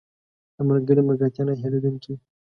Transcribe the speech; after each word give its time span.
•د 0.55 0.57
ملګري 0.69 1.01
ملګرتیا 1.07 1.43
نه 1.47 1.53
هېریدونکې 1.61 2.09
وي. 2.13 2.17